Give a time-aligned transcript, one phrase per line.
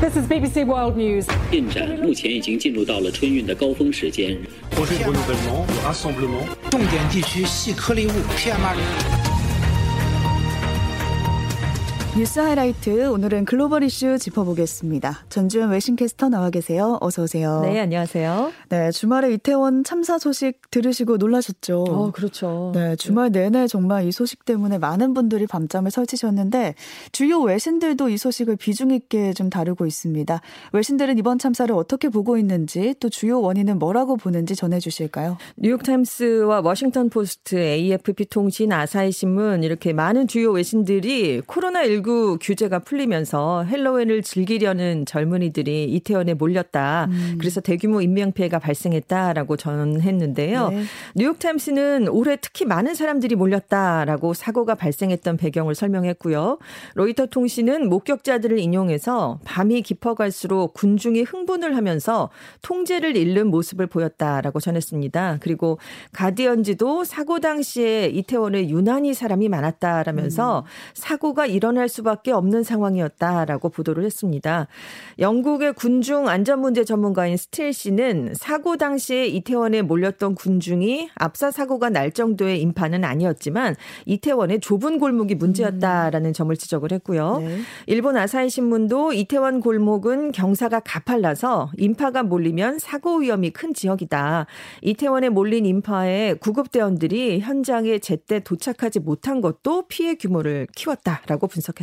[0.00, 1.26] This is BBC World News.
[1.50, 4.36] 进展目前已经进入到了春运的高峰时间。
[4.70, 6.46] projet de renouvellement, de rassemblement.
[6.70, 9.29] 重点地区细颗粒物 PM2.5。
[12.17, 15.23] 뉴스 하이라이트 오늘은 글로벌 이슈 짚어보겠습니다.
[15.29, 16.97] 전주현 외신캐스터 나와 계세요.
[16.99, 17.61] 어서 오세요.
[17.61, 18.51] 네, 안녕하세요.
[18.67, 21.85] 네, 주말에 이태원 참사 소식 들으시고 놀라셨죠?
[21.87, 22.73] 어, 그렇죠.
[22.75, 26.75] 네, 주말 내내 정말 이 소식 때문에 많은 분들이 밤잠을 설치셨는데
[27.13, 30.41] 주요 외신들도 이 소식을 비중 있게 좀 다루고 있습니다.
[30.73, 35.37] 외신들은 이번 참사를 어떻게 보고 있는지 또 주요 원인은 뭐라고 보는지 전해 주실까요?
[35.55, 42.00] 뉴욕 타임스와 워싱턴 포스트, AFP 통신, 아사히 신문 이렇게 많은 주요 외신들이 코로나 19
[42.39, 47.07] 규제가 풀리면서 헬로윈을 즐기려는 젊은이들이 이태원에 몰렸다.
[47.09, 47.35] 음.
[47.39, 50.69] 그래서 대규모 인명 피해가 발생했다라고 전했는데요.
[50.69, 50.83] 네.
[51.15, 56.57] 뉴욕타임스는 올해 특히 많은 사람들이 몰렸다라고 사고가 발생했던 배경을 설명했고요.
[56.95, 62.29] 로이터 통신은 목격자들을 인용해서 밤이 깊어갈수록 군중이 흥분을 하면서
[62.61, 65.37] 통제를 잃는 모습을 보였다라고 전했습니다.
[65.41, 65.79] 그리고
[66.13, 70.63] 가디언지도 사고 당시에 이태원에 유난히 사람이 많았다라면서 음.
[70.93, 74.67] 사고가 일어날 수밖에 없는 상황이었다라고 보도를 했습니다.
[75.19, 82.11] 영국의 군중 안전 문제 전문가인 스틸 씨는 사고 당시에 이태원에 몰렸던 군중이 압사 사고가 날
[82.11, 83.75] 정도의 인파는 아니었지만
[84.05, 86.33] 이태원의 좁은 골목이 문제였다라는 음.
[86.33, 87.39] 점을 지적을 했고요.
[87.39, 87.59] 네.
[87.87, 94.47] 일본 아사히 신문도 이태원 골목은 경사가 가팔라서 인파가 몰리면 사고 위험이 큰 지역이다.
[94.81, 101.80] 이태원에 몰린 인파에 구급대원들이 현장에 제때 도착하지 못한 것도 피해 규모를 키웠다라고 분석했습니다.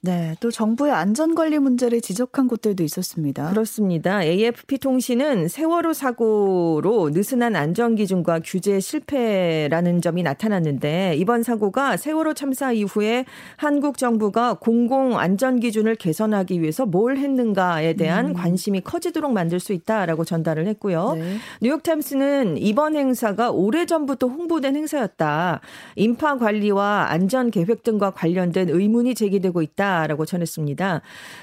[0.00, 3.50] 네, 또 정부의 안전관리 문제를 지적한 곳들도 있었습니다.
[3.50, 4.22] 그렇습니다.
[4.22, 12.72] AFP 통신은 세월호 사고로 느슨한 안전 기준과 규제 실패라는 점이 나타났는데 이번 사고가 세월호 참사
[12.72, 13.24] 이후에
[13.56, 18.32] 한국 정부가 공공 안전 기준을 개선하기 위해서 뭘 했는가에 대한 음.
[18.32, 21.14] 관심이 커지도록 만들 수 있다라고 전달을 했고요.
[21.14, 21.36] 네.
[21.60, 25.60] 뉴욕타임스는 이번 행사가 오래전부터 홍보된 행사였다.
[25.96, 31.02] 인파 관리와 안전 계획 등과 관련된 의문이 제기 되고 있다라고 전했습니다.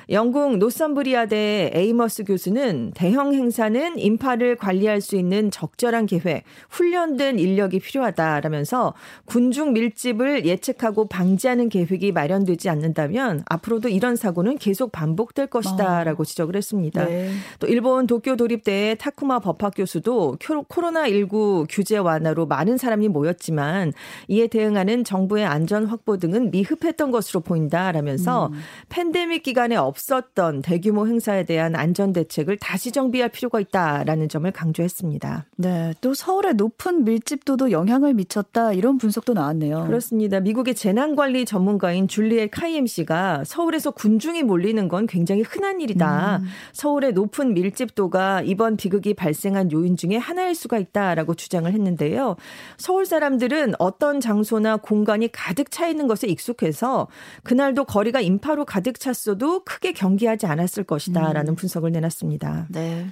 [0.09, 8.94] 영국 노썸브리아대 에이머스 교수는 대형 행사는 인파를 관리할 수 있는 적절한 계획, 훈련된 인력이 필요하다라면서
[9.25, 16.25] 군중 밀집을 예측하고 방지하는 계획이 마련되지 않는다면 앞으로도 이런 사고는 계속 반복될 것이다라고 어.
[16.25, 17.06] 지적을 했습니다.
[17.06, 17.31] 네.
[17.59, 23.94] 또 일본 도쿄 도립대의 타쿠마 법학 교수도 코로나19 규제 완화로 많은 사람이 모였지만
[24.28, 28.59] 이에 대응하는 정부의 안전 확보 등은 미흡했던 것으로 보인다 라면서 음.
[28.90, 35.46] 팬데믹 기간에 없었던 대규모 행사에 대한 안전 대책을 다시 정비할 필요가 있다라는 점을 강조했습니다.
[35.58, 39.85] 네, 또 서울의 높은 밀집도도 영향을 미쳤다 이런 분석도 나왔네요.
[39.85, 40.40] 그렇습니다.
[40.40, 46.38] 미국의 재난 관리 전문가인 줄리엣 카이엠 씨가 서울에서 군중이 몰리는 건 굉장히 흔한 일이다.
[46.41, 46.46] 음.
[46.74, 52.35] 서울의 높은 밀집도가 이번 비극이 발생한 요인 중에 하나일 수가 있다라고 주장을 했는데요.
[52.78, 57.08] 서울 사람들은 어떤 장소나 공간이 가득 차 있는 것에 익숙해서
[57.44, 61.56] 그날 도 거리가 인파로 가득 찼어도 크게 경계하지 않았을 것이다라는 음.
[61.56, 62.68] 분석을 내놨습니다.
[62.70, 63.08] 네.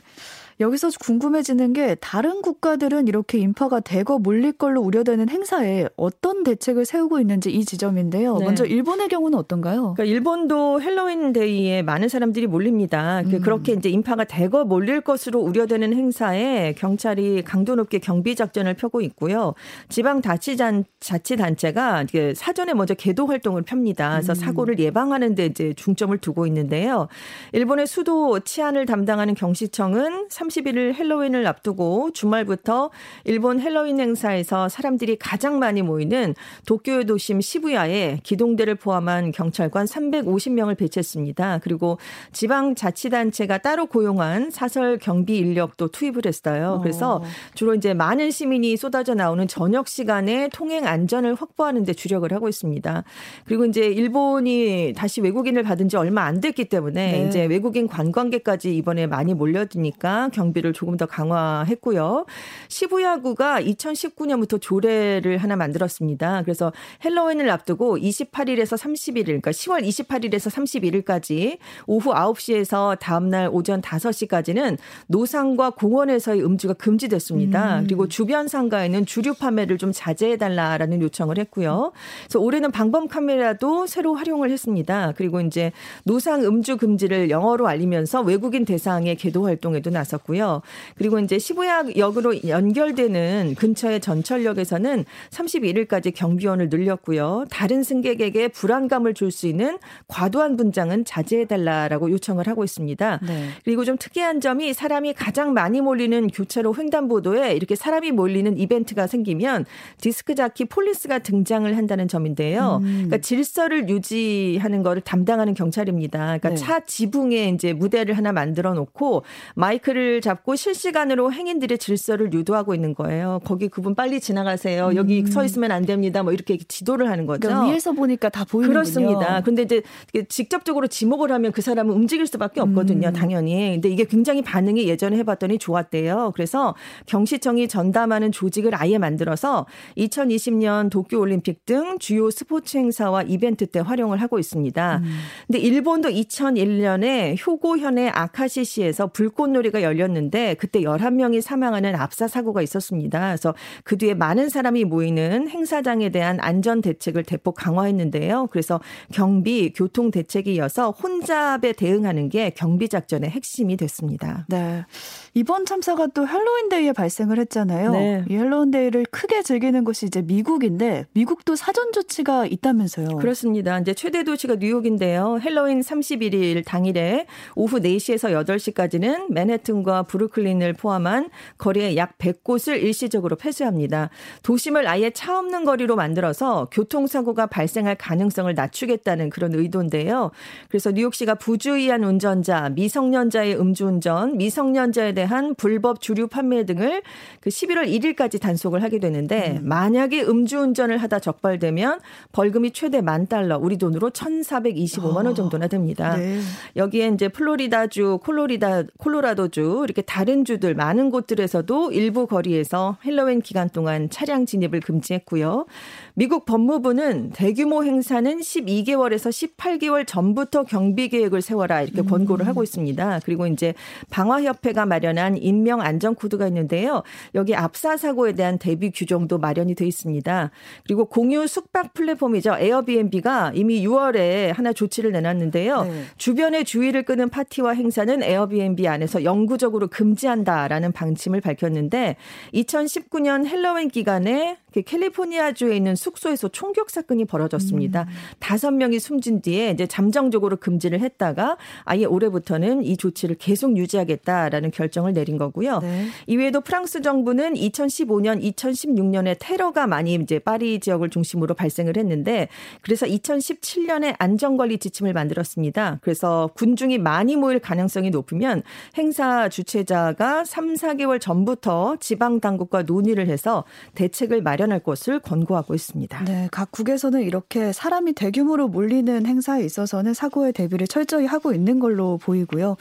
[0.59, 7.19] 여기서 궁금해지는 게 다른 국가들은 이렇게 인파가 대거 몰릴 걸로 우려되는 행사에 어떤 대책을 세우고
[7.19, 8.37] 있는지 이 지점인데요.
[8.37, 8.45] 네.
[8.45, 9.93] 먼저 일본의 경우는 어떤가요?
[9.95, 13.21] 그러니까 일본도 헬로윈 데이에 많은 사람들이 몰립니다.
[13.23, 13.41] 그 음.
[13.41, 19.53] 그렇게 이제 인파가 대거 몰릴 것으로 우려되는 행사에 경찰이 강도 높게 경비 작전을 펴고 있고요.
[19.89, 24.11] 지방 자치단 자치단체가 사전에 먼저 계도 활동을 펴니다.
[24.11, 24.35] 그래서 음.
[24.35, 27.07] 사고를 예방하는 데 이제 중점을 두고 있는데요.
[27.51, 32.91] 일본의 수도 치안을 담당하는 경시청은 31일 헬로윈을 앞두고 주말부터
[33.23, 41.59] 일본 헬로윈 행사에서 사람들이 가장 많이 모이는 도쿄의 도심 시부야에 기동대를 포함한 경찰관 350명을 배치했습니다.
[41.63, 41.97] 그리고
[42.31, 46.79] 지방 자치단체가 따로 고용한 사설 경비 인력도 투입을 했어요.
[46.81, 47.23] 그래서 어.
[47.53, 53.03] 주로 이제 많은 시민이 쏟아져 나오는 저녁 시간에 통행 안전을 확보하는 데 주력을 하고 있습니다.
[53.45, 57.27] 그리고 이제 일본이 다시 외국인을 받은 지 얼마 안 됐기 때문에 네.
[57.27, 62.25] 이제 외국인 관광객까지 이번에 많이 몰려드니까 경비를 조금 더 강화했고요.
[62.67, 66.41] 시부야구가 2019년부터 조례를 하나 만들었습니다.
[66.43, 66.73] 그래서
[67.05, 71.57] 헬로윈을 앞두고 28일에서 31일, 그러니까 10월 28일에서 31일까지
[71.87, 74.77] 오후 9시에서 다음날 오전 5시까지는
[75.07, 77.79] 노상과 공원에서의 음주가 금지됐습니다.
[77.79, 77.83] 음.
[77.83, 81.91] 그리고 주변 상가에는 주류 판매를 좀 자제해달라라는 요청을 했고요.
[82.23, 85.13] 그래서 올해는 방범 카메라도 새로 활용을 했습니다.
[85.15, 85.71] 그리고 이제
[86.03, 90.61] 노상 음주 금지를 영어로 알리면서 외국인 대상의 계도 활동에도 나섰고 있었고요.
[90.97, 97.45] 그리고 이제 시부야역으로 연결되는 근처의 전철역에서는 31일까지 경비원을 늘렸고요.
[97.49, 103.19] 다른 승객에게 불안감을 줄 수 있는 과도한 분장은 자제해달라라고 요청을 하고 있습니다.
[103.25, 103.47] 네.
[103.65, 109.65] 그리고 좀 특이한 점이 사람이 가장 많이 몰리는 교차로 횡단보도에 이렇게 사람이 몰리는 이벤트가 생기면
[109.99, 112.79] 디스크 자키 police가 등장을 한다는 점인데요.
[112.83, 113.05] 음.
[113.07, 116.19] 그러니까 질서를 유지하는 거를 담당하는 경찰입니다.
[116.37, 116.55] 그러니까 네.
[116.55, 119.23] 차 지붕에 이제 무대를 하나 만들어 놓고
[119.55, 123.39] 마이크를 잡고 실시간으로 행인들의 질서를 유도하고 있는 거예요.
[123.43, 124.89] 거기 그분 빨리 지나가세요.
[124.89, 124.95] 음.
[124.95, 126.23] 여기 서 있으면 안 됩니다.
[126.23, 127.47] 뭐 이렇게 지도를 하는 거죠.
[127.47, 128.73] 그러니까 위에서 보니까 다 보이는군요.
[128.73, 129.41] 그렇습니다.
[129.41, 129.81] 근데 이제
[130.29, 133.09] 직접적으로 지목을 하면 그 사람은 움직일 수밖에 없거든요.
[133.09, 133.13] 음.
[133.13, 133.73] 당연히.
[133.73, 136.31] 근데 이게 굉장히 반응이 예전에 해봤더니 좋았대요.
[136.35, 136.75] 그래서
[137.05, 139.65] 경시청이 전담하는 조직을 아예 만들어서
[139.97, 144.97] 2020년 도쿄올림픽 등 주요 스포츠 행사와 이벤트 때 활용을 하고 있습니다.
[144.97, 145.19] 음.
[145.47, 153.19] 근데 일본도 2001년에 효고현의 아카시시에서 불꽃놀이가 열 렸는데 그때 11명이 사망하는 압사 사고가 있었습니다.
[153.27, 153.53] 그래서
[153.83, 158.47] 그 뒤에 많은 사람이 모이는 행사장에 대한 안전 대책을 대폭 강화했는데요.
[158.51, 158.79] 그래서
[159.11, 164.45] 경비, 교통 대책이 이어서 혼잡에 대응하는 게 경비 작전의 핵심이 됐습니다.
[164.49, 164.85] 네.
[165.33, 167.91] 이번 참사가 또 헬로윈데이에 발생을 했잖아요.
[167.91, 168.25] 네.
[168.29, 173.17] 이 헬로윈데이를 크게 즐기는 곳이 이제 미국인데 미국도 사전 조치가 있다면서요.
[173.17, 173.79] 그렇습니다.
[173.79, 175.39] 이제 최대 도시가 뉴욕인데요.
[175.41, 177.25] 헬로윈 31일 당일에
[177.55, 181.29] 오후 4시에서 8시까지는 맨해튼과 브루클린을 포함한
[181.59, 184.09] 거리의 약 100곳을 일시적으로 폐쇄합니다.
[184.41, 190.31] 도심을 아예 차 없는 거리로 만들어서 교통사고가 발생할 가능성을 낮추겠다는 그런 의도인데요.
[190.69, 197.03] 그래서 뉴욕시가 부주의한 운전자, 미성년자의 음주운전, 미성년자에 대한 불법 주류 판매 등을
[197.39, 199.67] 그 11월 1일까지 단속을 하게 되는데 음.
[199.67, 201.99] 만약에 음주운전을 하다 적발되면
[202.31, 206.17] 벌금이 최대 만 달러, 우리 돈으로 1,425만 원 정도나 됩니다.
[206.17, 206.39] 네.
[206.75, 214.09] 여기에 이제 플로리다주, 콜로리다, 콜로라도주 이렇게 다른 주들 많은 곳들에서도 일부 거리에서 헬로윈 기간 동안
[214.09, 215.65] 차량 진입을 금지했고요.
[216.13, 222.05] 미국 법무부는 대규모 행사는 12개월에서 18개월 전부터 경비 계획을 세워라 이렇게 음.
[222.05, 223.21] 권고를 하고 있습니다.
[223.25, 223.73] 그리고 이제
[224.09, 227.03] 방화협회가 마련한 인명 안전 코드가 있는데요.
[227.35, 230.51] 여기 압사 사고에 대한 대비 규정도 마련이 돼 있습니다.
[230.83, 232.55] 그리고 공유 숙박 플랫폼이죠.
[232.59, 235.83] 에어비앤비가 이미 6월에 하나 조치를 내놨는데요.
[235.83, 236.03] 네.
[236.17, 242.17] 주변의 주의를 끄는 파티와 행사는 에어비앤비 안에서 영구 적으로 금지한다라는 방침을 밝혔는데
[242.53, 248.01] 2019년 헬로윈 기간에 그 캘리포니아주에 있는 숙소에서 총격 사건이 벌어졌습니다.
[248.01, 248.07] 음.
[248.39, 248.79] 다섯 음.
[248.79, 255.37] 명이 숨진 뒤에 이제 잠정적으로 금지를 했다가 아예 올해부터는 이 조치를 계속 유지하겠다라는 결정을 내린
[255.37, 255.79] 거고요.
[255.79, 256.07] 네.
[256.27, 262.49] 이외에도 프랑스 정부는 2015년, 2016년에 테러가 많이 이제 파리 지역을 중심으로 발생을 했는데
[262.81, 265.99] 그래서 2017년에 안전관리 지침을 만들었습니다.
[266.01, 268.63] 그래서 군중이 많이 모일 가능성이 높으면
[268.97, 276.23] 행사 주최자가 3, 4개월 전부터 지방 당국과 논의를 해서 대책을 마련할 것을 권고하고 있습니다.
[276.25, 282.17] 네, 각 국에서는 이렇게 사람이 대규모로 몰리는 행사에 있어서는 사고의 대비를 철저히 하고 있는 걸로
[282.17, 282.77] 보이고요.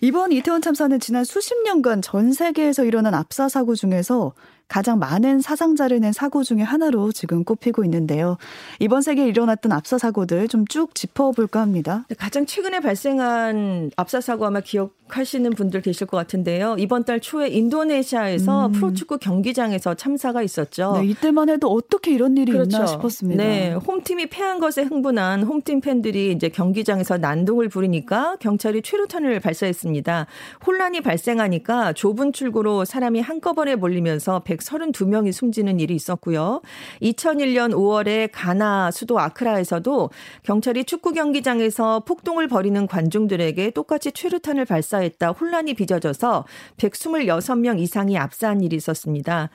[0.00, 4.34] 이번 이태원 참사는 지난 수십 년간 전 세계에서 일어난 압사 사고 중에서
[4.68, 8.36] 가장 많은 사상자를 낸 사고 중의 하나로 지금 꼽히고 있는데요.
[8.78, 12.06] 이번 세기에 일어났던 압사 사고들 좀 쭉 짚어볼까 합니다.
[12.18, 16.76] 가장 최근에 발생한 압사 사고 아마 기억하시는 분들 계실 것 같은데요.
[16.78, 18.72] 이번 달 초에 인도네시아에서 음.
[18.72, 20.98] 프로축구 경기장에서 참사가 있었죠.
[21.00, 22.76] 네, 이때만 해도 어떻게 이런 일이 그렇죠.
[22.76, 23.42] 있나 싶었습니다.
[23.42, 30.26] 네, 홈팀이 패한 것에 흥분한 홈팀 팬들이 이제 경기장에서 난동을 부리니까 경찰이 최루탄을 발사했습니다.
[30.66, 36.60] 혼란이 발생하니까 좁은 출구로 사람이 한꺼번에 몰리면서 132명이 숨지는 일이 있었고요.
[37.02, 40.10] 2001년 5월에 가나 수도 아크라에서도
[40.42, 46.44] 경찰이 축구 경기장에서 폭동을 벌이는 관중들에게 똑같이 최루탄을 발사했다 혼란이 빚어져서
[46.78, 49.50] 126명 이상이 압사한 일이 있었습니다.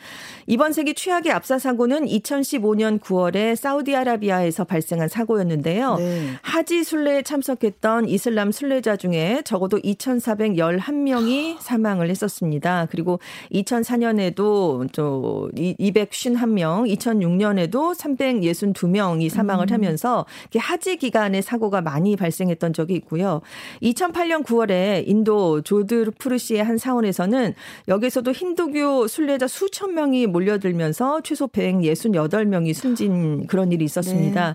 [0.47, 5.95] 이번 세기 최악의 압사 사고는 2015년 9월에 사우디아라비아에서 발생한 사고였는데요.
[5.95, 6.29] 네.
[6.41, 12.87] 하지 순례에 참석했던 이슬람 순례자 중에 적어도 2,411명이 사망을 했었습니다.
[12.91, 13.19] 그리고
[13.53, 19.73] 2004년에도 저 251명, 2006년에도 362명이 사망을 음.
[19.73, 20.25] 하면서
[20.57, 23.41] 하지 기간에 사고가 많이 발생했던 적이 있고요.
[23.81, 27.53] 2008년 9월에 인도 조드푸르시의 한 사원에서는
[27.87, 34.47] 여기서도 힌두교 순례자 수천 명이 몰려들면서 최소 168명이 숨진 그런 일이 있었습니다.
[34.47, 34.53] 네.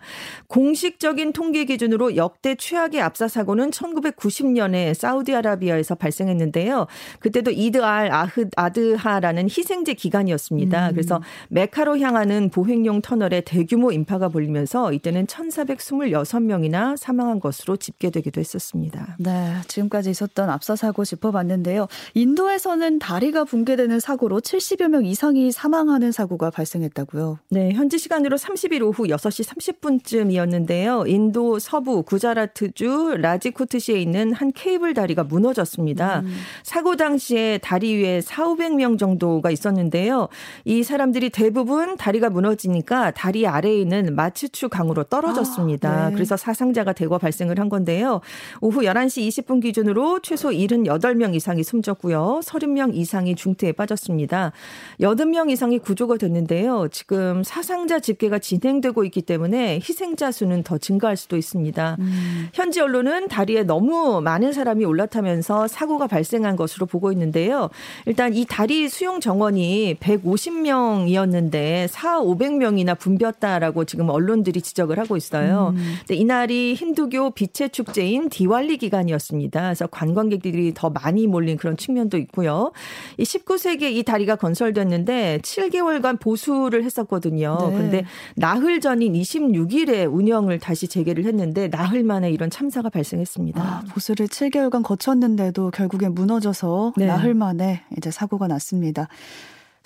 [0.49, 6.87] 공식적인 통계 기준으로 역대 최악의 압사 사고는 1990년에 사우디아라비아에서 발생했는데요.
[7.21, 10.89] 그때도 이드 알 아흐 아드하라는 희생제 기간 시간이었습니다.
[10.89, 10.93] 음.
[10.93, 19.17] 그래서 메카로 향하는 보행용 터널에 대규모 인파가 몰리면서 이때는 1,426명이나 사망한 것으로 집계되기도 했었습니다.
[19.19, 21.89] 네, 지금까지 있었던 앞서 사고 짚어봤는데요.
[22.15, 27.39] 인도에서는 다리가 붕괴되는 사고로 70여 명 이상이 사망하는 사고가 발생했다고요.
[27.51, 31.09] 네, 현지 시간으로 30일 오후 6시 30분쯤이었는데요.
[31.09, 36.21] 인도 서부 구자라트주 라지코트시에 있는 한 케이블 다리가 무너졌습니다.
[36.21, 36.35] 음.
[36.63, 40.16] 사고 당시에 다리 위에 4, 500명 정도가 있었는데요.
[40.65, 45.91] 이 사람들이 대부분 다리가 무너지니까 다리 아래에 있는 마츠추 강으로 떨어졌습니다.
[45.91, 46.15] 아, 네.
[46.15, 48.21] 그래서 사상자가 대거 발생을 한 건데요.
[48.61, 52.41] 오후 11시 20분 기준으로 최소 78명 이상이 숨졌고요.
[52.45, 54.53] 30명 이상이 중태에 빠졌습니다.
[55.01, 56.89] 80명 이상이 구조가 됐는데요.
[56.91, 61.97] 지금 사상자 집계가 진행되고 있기 때문에 희생자 수는 더 증가할 수도 있습니다.
[61.99, 62.49] 음.
[62.53, 67.69] 현지 언론은 다리에 너무 많은 사람이 올라타면서 사고가 발생한 것으로 보고 있는데요.
[68.07, 75.75] 일단 이 다리 수용 정원이 150명이었는데 4, 500명이나 붐볐다라고 지금 언론들이 지적을 하고 있어요.
[75.77, 75.95] 음.
[76.01, 79.61] 근데 이날이 힌두교 빛의 축제인 디왈리 기간이었습니다.
[79.61, 82.73] 그래서 관광객들이 더 많이 몰린 그런 측면도 있고요.
[83.19, 87.59] 이 19세기에 이 다리가 건설됐는데 7개월간 보수를 했었거든요.
[87.61, 87.77] 네.
[87.77, 88.05] 그런데
[88.37, 93.61] 나흘 전인 26일에 운영을 다시 재개를 했는데 나흘 만에 이런 참사가 발생했습니다.
[93.61, 97.07] 아, 보수를 7개월간 거쳤는데도 결국엔 무너져서 네.
[97.07, 99.09] 나흘 만에 이제 사고가 났습니다.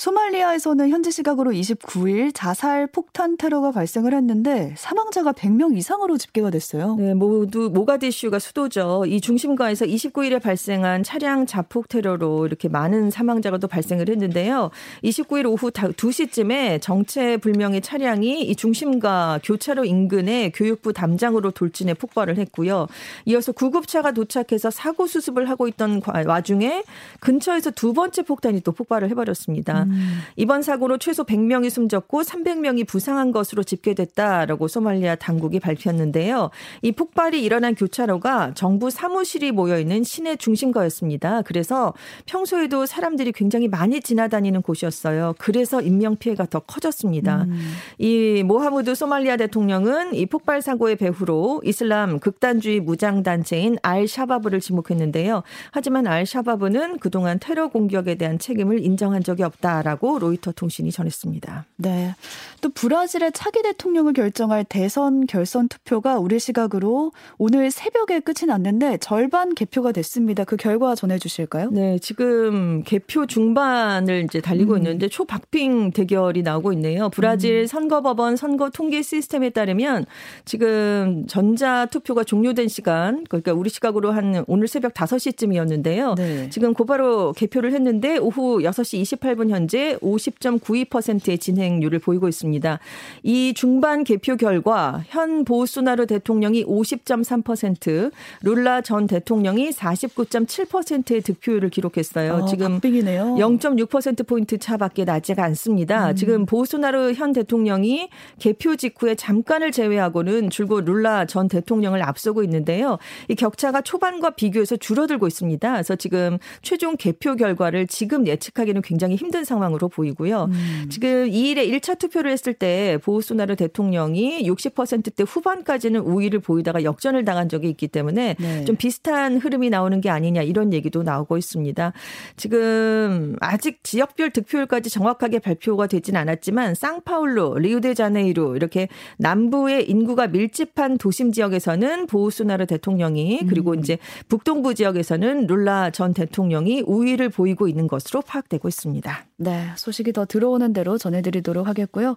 [0.00, 6.96] 소말리아에서는 현지 시각으로 29일 자살 폭탄 테러가 발생을 했는데 사망자가 100명 이상으로 집계가 됐어요.
[6.96, 9.04] 네, 모두 모가디슈가 수도죠.
[9.06, 14.70] 이 중심가에서 29일에 발생한 차량 자폭 테러로 이렇게 많은 사망자가 또 발생을 했는데요.
[15.04, 22.86] 29일 오후 2시쯤에 정체 불명의 차량이 이 중심가 교차로 인근에 교육부 담장으로 돌진해 폭발을 했고요.
[23.26, 26.84] 이어서 구급차가 도착해서 사고 수습을 하고 있던 와중에
[27.20, 29.89] 근처에서 두 번째 폭탄이 또 폭발을 해버렸습니다.
[29.90, 30.18] 음.
[30.36, 36.50] 이번 사고로 최소 100명이 숨졌고 300명이 부상한 것으로 집계됐다라고 소말리아 당국이 밝혔는데요.
[36.82, 41.42] 이 폭발이 일어난 교차로가 정부 사무실이 모여 있는 시내 중심가였습니다.
[41.42, 41.92] 그래서
[42.26, 45.34] 평소에도 사람들이 굉장히 많이 지나다니는 곳이었어요.
[45.38, 47.44] 그래서 인명 피해가 더 커졌습니다.
[47.44, 47.72] 음.
[47.98, 55.42] 이 모하무드 소말리아 대통령은 이 폭발 사고의 배후로 이슬람 극단주의 무장 단체인 알 샤바브를 지목했는데요.
[55.72, 59.79] 하지만 알 샤바브는 그동안 테러 공격에 대한 책임을 인정한 적이 없다.
[59.80, 61.64] 있다라고 로이터 통신이 전했습니다.
[61.76, 62.14] 네.
[62.60, 69.54] 또 브라질의 차기 대통령을 결정할 대선 결선 투표가 우리 시각으로 오늘 새벽에 끝이 났는데 절반
[69.54, 70.44] 개표가 됐습니다.
[70.44, 71.70] 그 결과 전해 주실까요?
[71.70, 74.78] 네, 지금 개표 중반을 이제 달리고 음.
[74.78, 77.08] 있는데 초박빙 대결이 나오고 있네요.
[77.10, 77.66] 브라질 음.
[77.66, 80.06] 선거법원 선거 통계 시스템에 따르면
[80.44, 86.16] 지금 전자 투표가 종료된 시간 그러니까 우리 시각으로 한 오늘 새벽 5시쯤이었는데요.
[86.16, 86.50] 네.
[86.50, 92.80] 지금 곧바로 개표를 했는데 오후 6시 28분 현재 현재 50.92%의 진행률을 보이고 있습니다.
[93.22, 98.10] 이 중반 개표 결과 현 보수나루 대통령이 50.3%,
[98.42, 102.34] 룰라 전 대통령이 49.7%의 득표율을 기록했어요.
[102.34, 106.10] 아, 지금 0.6% 포인트 차밖에 나지가 않습니다.
[106.10, 106.16] 음.
[106.16, 108.08] 지금 보수나루 현 대통령이
[108.40, 112.98] 개표 직후에 잠깐을 제외하고는 줄곧 룰라 전 대통령을 앞서고 있는데요.
[113.28, 115.72] 이 격차가 초반과 비교해서 줄어들고 있습니다.
[115.72, 119.70] 그래서 지금 최종 개표 결과를 지금 예측하기는 굉장히 힘든 상황.
[119.70, 120.44] 상황으로 보이고요.
[120.44, 120.86] 음.
[120.90, 127.68] 지금 2일에 1차 투표를 했을 때 보우소나르 대통령이 60%대 후반까지는 우위를 보이다가 역전을 당한 적이
[127.70, 128.64] 있기 때문에 네.
[128.64, 131.92] 좀 비슷한 흐름이 나오는 게 아니냐 이런 얘기도 나오고 있습니다.
[132.36, 138.88] 지금 아직 지역별 득표율까지 정확하게 발표가 되진 않았지만 상파울루, 리우데자네이루 이렇게
[139.18, 143.80] 남부의 인구가 밀집한 도심 지역에서는 보우소나르 대통령이 그리고 음.
[143.80, 149.29] 이제 북동부 지역에서는 룰라 전 대통령이 우위를 보이고 있는 것으로 파악되고 있습니다.
[149.42, 152.16] 네, 소식이 더 들어오는 대로 전해드리도록 하겠고요.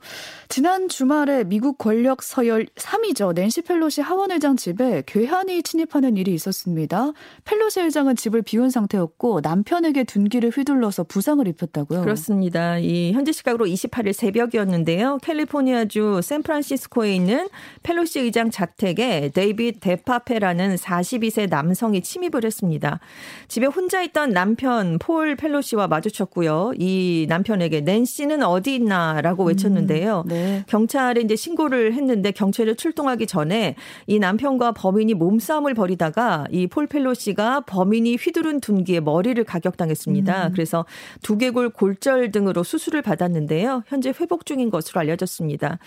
[0.50, 3.34] 지난 주말에 미국 권력 서열 3위죠.
[3.34, 7.13] 낸시 펠로시 하원 의장 집에 괴한이 침입하는 일이 있었습니다.
[7.46, 12.01] 펠로시 의장은 집을 비운 상태였고 남편에게 둔기를 휘둘러서 부상을 입혔다고요.
[12.01, 12.77] 그렇습니다.
[12.77, 15.20] 이 현지 시각으로 28일 새벽이었는데요.
[15.22, 17.48] 캘리포니아주 샌프란시스코에 있는
[17.84, 23.00] 펠로시 의장 자택에 데이빗 데파페라는 42세 남성이 침입을 했습니다.
[23.48, 26.74] 집에 혼자 있던 남편 폴 펠로시와 마주쳤고요.
[26.77, 30.24] 이 남편에게 낸시는 어디 있나라고 외쳤는데요.
[30.25, 30.63] 음, 네.
[30.67, 33.75] 경찰에 이제 신고를 했는데 경찰이 출동하기 전에
[34.08, 40.48] 이 남편과 범인이 몸싸움을 벌이다가 이 폴 펠로시가 범인이 휘두른 둔기에 머리를 가격당했습니다.
[40.48, 40.51] 음.
[40.53, 40.86] 그래서
[41.22, 43.84] 두개골 골절 등으로 수술을 받았는데요.
[43.86, 45.77] 현재 회복 중인 것으로 알려졌습니다.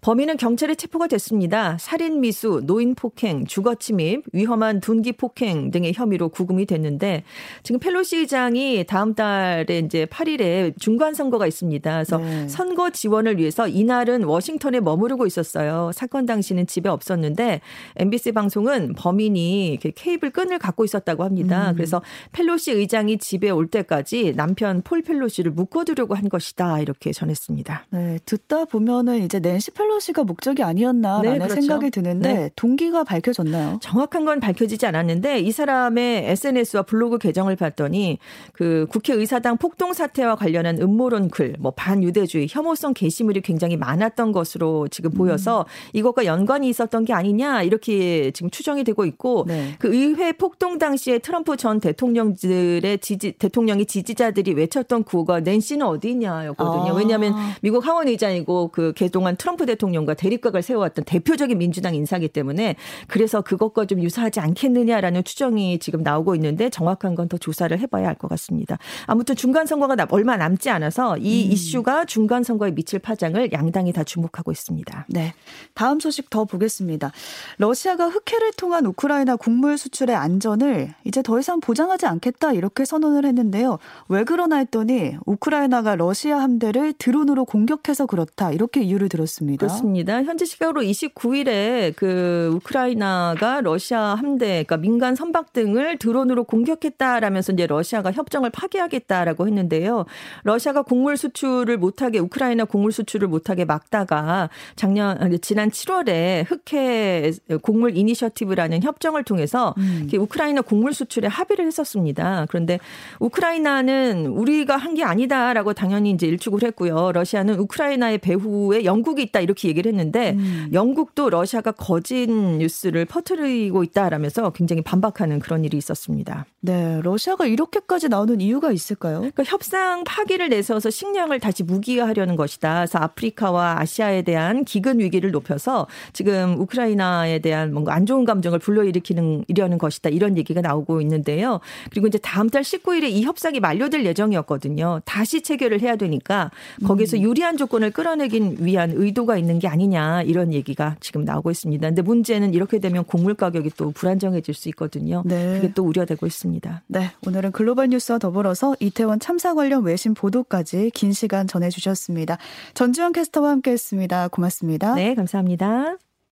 [0.00, 1.76] 범인은 경찰에 체포가 됐습니다.
[1.78, 7.22] 살인 미수, 노인 폭행, 주거 침입, 위험한 둔기 폭행 등의 혐의로 구금이 됐는데
[7.62, 11.92] 지금 펠로시 의장이 다음 달에 이제 8일에 내일 중간 선거가 있습니다.
[11.92, 12.48] 그래서 네.
[12.48, 15.90] 선거 지원을 위해서 이날은 워싱턴에 머무르고 있었어요.
[15.94, 17.60] 사건 당시는 집에 없었는데
[17.96, 21.70] NBC 방송은 범인이 케이블 끈을 갖고 있었다고 합니다.
[21.70, 21.76] 음.
[21.76, 22.02] 그래서
[22.32, 27.86] 펠로시 의장이 집에 올 때까지 남편 폴 펠로시를 묶어두려고 한 것이다 이렇게 전했습니다.
[27.90, 31.54] 네, 듣다 보면은 이제 낸시 펠로시가 목적이 아니었나라는 네, 그렇죠.
[31.54, 32.50] 생각이 드는데 네.
[32.56, 33.78] 동기가 밝혀졌나요?
[33.80, 38.18] 정확한 건 밝혀지지 않았는데 이 사람의 SNS와 블로그 계정을 봤더니
[38.52, 44.32] 그 국회 의사당 폭동 사태와 관련 한 음모론 글, 뭐 반유대주의, 혐오성 게시물이 굉장히 많았던
[44.32, 45.90] 것으로 지금 보여서 음.
[45.94, 49.74] 이것과 연관이 있었던 게 아니냐 이렇게 지금 추정이 되고 있고 네.
[49.78, 56.92] 그 의회 폭동 당시에 트럼프 전 대통령들의 지지 대통령이 지지자들이 외쳤던 구호가 낸시는 어디 있냐였거든요.
[56.92, 56.94] 아.
[56.94, 62.76] 왜냐하면 미국 하원 의장이고 그 그동안 트럼프 대통령과 대립각을 세워왔던 대표적인 민주당 인사기 때문에
[63.08, 68.28] 그래서 그것과 좀 유사하지 않겠느냐라는 추정이 지금 나오고 있는데 정확한 건 더 조사를 해봐야 할것
[68.30, 68.78] 같습니다.
[69.06, 71.52] 아무튼 중간 선거가 얼마 남지 않아서 이 음.
[71.52, 75.06] 이슈가 중간 선거에 미칠 파장을 양당이 다 주목하고 있습니다.
[75.08, 75.34] 네.
[75.74, 77.12] 다음 소식 더 보겠습니다.
[77.58, 83.78] 러시아가 흑해를 통한 우크라이나 곡물 수출의 안전을 이제 더 이상 보장하지 않겠다 이렇게 선언을 했는데요.
[84.08, 89.64] 왜 그러나 했더니 우크라이나가 러시아 함대를 드론으로 공격해서 그렇다 이렇게 이유를 들었습니다.
[89.64, 90.24] 그렇습니다.
[90.24, 98.10] 현지 시각으로 29일에 그 우크라이나가 러시아 함대 그러니까 민간 선박 등을 드론으로 공격했다라면서 이제 러시아가
[98.10, 100.04] 협정을 파기하겠다라고 했는데요.
[100.44, 108.82] 러시아가 곡물 수출을 못하게 우크라이나 곡물 수출을 못하게 막다가 작년 지난 7월에 흑해 곡물 이니셔티브라는
[108.82, 110.08] 협정을 통해서 음.
[110.16, 112.46] 우크라이나 곡물 수출에 합의를 했었습니다.
[112.48, 112.78] 그런데
[113.18, 117.12] 우크라이나는 우리가 한 게 아니다라고 당연히 이제 일축을 했고요.
[117.12, 120.68] 러시아는 우크라이나의 배후에 영국이 있다 이렇게 얘기를 했는데 음.
[120.72, 126.46] 영국도 러시아가 거짓 뉴스를 퍼뜨리고 있다라면서 굉장히 반박하는 그런 일이 있었습니다.
[126.60, 129.18] 네, 러시아가 이렇게까지 나오는 이유가 있을까요?
[129.18, 132.74] 그러니까 협상 파 기를 내세워서 식량을 다시 무기화하려는 것이다.
[132.74, 139.44] 그래서 아프리카와 아시아에 대한 기근 위기를 높여서 지금 우크라이나에 대한 뭔가 안 좋은 감정을 불러일으키는
[139.48, 140.10] 이려는 것이다.
[140.10, 141.60] 이런 얘기가 나오고 있는데요.
[141.90, 145.00] 그리고 이제 다음 달 19일에 이 협상이 만료될 예정이었거든요.
[145.04, 146.50] 다시 체결을 해야 되니까
[146.84, 147.22] 거기서 음.
[147.22, 151.88] 유리한 조건을 끌어내긴 위한 의도가 있는 게 아니냐 이런 얘기가 지금 나오고 있습니다.
[151.88, 155.22] 근데 문제는 이렇게 되면 곡물 가격이 또 불안정해질 수 있거든요.
[155.24, 155.60] 네.
[155.60, 156.82] 그게 또 우려되고 있습니다.
[156.86, 157.10] 네.
[157.26, 162.38] 오늘은 글로벌 뉴스와 더불어서 이태원 참사 관련 외신 보도까지 긴 시간 전해주셨습니다.
[162.74, 164.28] 전주현 캐스터와 함께 했습니다.
[164.28, 164.94] 고맙습니다.
[164.94, 165.96] 네, 감사합니다.